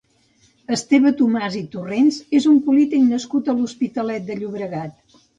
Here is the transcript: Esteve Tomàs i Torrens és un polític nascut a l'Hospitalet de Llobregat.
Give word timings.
Esteve 0.75 1.09
Tomàs 1.17 1.57
i 1.59 1.59
Torrens 1.75 2.17
és 2.39 2.47
un 2.51 2.57
polític 2.69 3.03
nascut 3.09 3.51
a 3.53 3.55
l'Hospitalet 3.59 4.25
de 4.31 4.39
Llobregat. 4.41 5.21